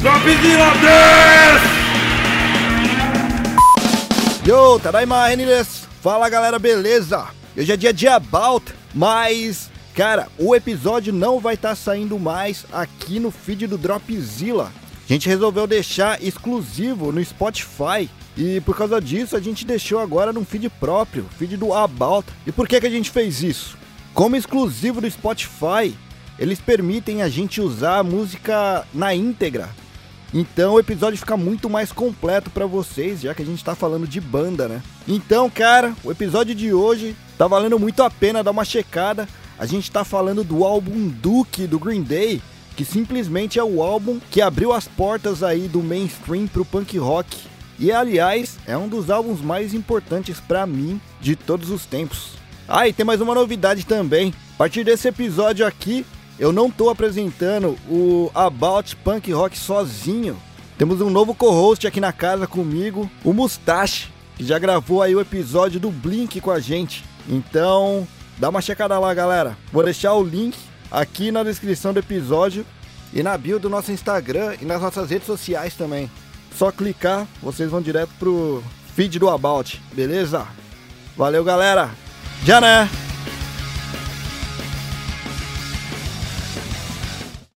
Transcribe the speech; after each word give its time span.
Dropzilla 0.00 0.70
10! 4.40 4.46
Yo, 4.46 4.78
Tadaima 4.78 5.26
Reniles! 5.26 5.88
Fala 6.00 6.28
galera, 6.28 6.56
beleza? 6.56 7.26
Hoje 7.56 7.72
é 7.72 7.76
dia 7.76 7.92
de 7.92 8.06
About, 8.06 8.72
mas, 8.94 9.68
cara, 9.96 10.28
o 10.38 10.54
episódio 10.54 11.12
não 11.12 11.40
vai 11.40 11.54
estar 11.54 11.70
tá 11.70 11.74
saindo 11.74 12.16
mais 12.16 12.64
aqui 12.72 13.18
no 13.18 13.32
feed 13.32 13.66
do 13.66 13.76
Dropzilla. 13.76 14.70
A 15.04 15.12
gente 15.12 15.28
resolveu 15.28 15.66
deixar 15.66 16.22
exclusivo 16.22 17.10
no 17.10 17.24
Spotify 17.24 18.08
e 18.36 18.60
por 18.60 18.76
causa 18.76 19.00
disso 19.00 19.36
a 19.36 19.40
gente 19.40 19.66
deixou 19.66 19.98
agora 19.98 20.32
num 20.32 20.44
feed 20.44 20.70
próprio, 20.70 21.26
feed 21.36 21.56
do 21.56 21.74
About. 21.74 22.28
E 22.46 22.52
por 22.52 22.68
que, 22.68 22.80
que 22.80 22.86
a 22.86 22.90
gente 22.90 23.10
fez 23.10 23.42
isso? 23.42 23.76
Como 24.14 24.36
exclusivo 24.36 25.00
do 25.00 25.10
Spotify, 25.10 25.92
eles 26.38 26.60
permitem 26.60 27.20
a 27.20 27.28
gente 27.28 27.60
usar 27.60 27.98
a 27.98 28.04
música 28.04 28.86
na 28.94 29.12
íntegra. 29.12 29.68
Então 30.32 30.74
o 30.74 30.78
episódio 30.78 31.18
fica 31.18 31.36
muito 31.36 31.70
mais 31.70 31.90
completo 31.90 32.50
para 32.50 32.66
vocês, 32.66 33.20
já 33.22 33.34
que 33.34 33.42
a 33.42 33.46
gente 33.46 33.64
tá 33.64 33.74
falando 33.74 34.06
de 34.06 34.20
banda, 34.20 34.68
né? 34.68 34.82
Então, 35.06 35.48
cara, 35.48 35.94
o 36.04 36.10
episódio 36.10 36.54
de 36.54 36.72
hoje 36.72 37.16
tá 37.38 37.46
valendo 37.46 37.78
muito 37.78 38.02
a 38.02 38.10
pena 38.10 38.44
dar 38.44 38.50
uma 38.50 38.64
checada. 38.64 39.28
A 39.58 39.64
gente 39.66 39.90
tá 39.90 40.04
falando 40.04 40.44
do 40.44 40.64
álbum 40.64 41.08
Duke 41.08 41.66
do 41.66 41.78
Green 41.78 42.02
Day, 42.02 42.42
que 42.76 42.84
simplesmente 42.84 43.58
é 43.58 43.64
o 43.64 43.82
álbum 43.82 44.20
que 44.30 44.40
abriu 44.40 44.72
as 44.72 44.86
portas 44.86 45.42
aí 45.42 45.66
do 45.66 45.82
mainstream 45.82 46.46
pro 46.46 46.64
punk 46.64 46.96
rock. 46.98 47.36
E 47.78 47.90
aliás, 47.90 48.58
é 48.66 48.76
um 48.76 48.88
dos 48.88 49.08
álbuns 49.08 49.40
mais 49.40 49.72
importantes 49.72 50.40
para 50.40 50.66
mim 50.66 51.00
de 51.20 51.34
todos 51.34 51.70
os 51.70 51.86
tempos. 51.86 52.32
Ah, 52.68 52.86
e 52.86 52.92
tem 52.92 53.06
mais 53.06 53.20
uma 53.20 53.34
novidade 53.34 53.86
também. 53.86 54.34
A 54.54 54.58
partir 54.58 54.84
desse 54.84 55.08
episódio 55.08 55.66
aqui, 55.66 56.04
eu 56.38 56.52
não 56.52 56.70
tô 56.70 56.88
apresentando 56.88 57.76
o 57.88 58.30
About 58.34 58.94
Punk 58.96 59.32
Rock 59.32 59.58
sozinho. 59.58 60.36
Temos 60.76 61.00
um 61.00 61.10
novo 61.10 61.34
co-host 61.34 61.86
aqui 61.86 62.00
na 62.00 62.12
casa 62.12 62.46
comigo, 62.46 63.10
o 63.24 63.32
Mustache, 63.32 64.08
que 64.36 64.44
já 64.44 64.58
gravou 64.58 65.02
aí 65.02 65.14
o 65.14 65.20
episódio 65.20 65.80
do 65.80 65.90
Blink 65.90 66.40
com 66.40 66.52
a 66.52 66.60
gente. 66.60 67.04
Então, 67.28 68.06
dá 68.38 68.48
uma 68.48 68.62
checada 68.62 68.98
lá, 68.98 69.12
galera. 69.12 69.58
Vou 69.72 69.82
deixar 69.82 70.14
o 70.14 70.22
link 70.22 70.56
aqui 70.90 71.32
na 71.32 71.42
descrição 71.42 71.92
do 71.92 71.98
episódio 71.98 72.64
e 73.12 73.22
na 73.22 73.36
bio 73.36 73.58
do 73.58 73.68
nosso 73.68 73.90
Instagram 73.90 74.54
e 74.60 74.64
nas 74.64 74.80
nossas 74.80 75.10
redes 75.10 75.26
sociais 75.26 75.74
também. 75.74 76.08
Só 76.56 76.70
clicar, 76.70 77.26
vocês 77.42 77.70
vão 77.70 77.82
direto 77.82 78.10
pro 78.18 78.62
feed 78.94 79.18
do 79.18 79.28
About, 79.28 79.80
beleza? 79.92 80.46
Valeu, 81.16 81.42
galera. 81.42 81.90
Já 82.44 82.60
né? 82.60 82.88